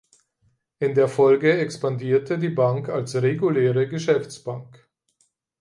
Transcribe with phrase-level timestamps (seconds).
[0.79, 4.89] In der Folge expandierte die Bank als reguläre Geschäftsbank.